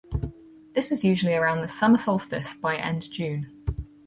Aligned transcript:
This 0.73 0.89
was 0.89 1.03
usually 1.03 1.35
around 1.35 1.61
the 1.61 1.67
Summer 1.67 1.99
solstice 1.99 2.55
by 2.55 2.75
end 2.75 3.11
June. 3.11 3.51